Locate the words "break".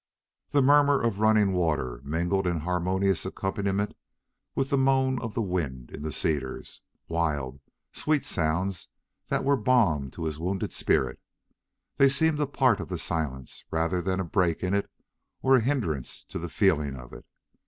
14.25-14.63